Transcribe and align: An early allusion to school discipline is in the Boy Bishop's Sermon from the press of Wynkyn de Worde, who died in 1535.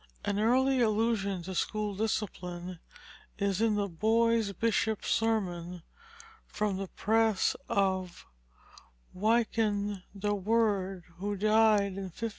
An 0.25 0.39
early 0.39 0.81
allusion 0.81 1.43
to 1.43 1.53
school 1.53 1.93
discipline 1.95 2.79
is 3.37 3.61
in 3.61 3.75
the 3.75 3.87
Boy 3.87 4.41
Bishop's 4.51 5.11
Sermon 5.11 5.83
from 6.47 6.77
the 6.77 6.87
press 6.87 7.55
of 7.69 8.25
Wynkyn 9.15 10.01
de 10.17 10.33
Worde, 10.33 11.03
who 11.17 11.35
died 11.37 11.93
in 11.97 12.09
1535. 12.09 12.29